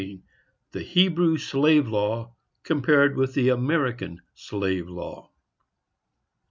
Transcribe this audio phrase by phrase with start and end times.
[0.71, 5.29] THE HEBREW SLAVE LAW COMPARED WITH THE AMERICAN SLAVE LAW.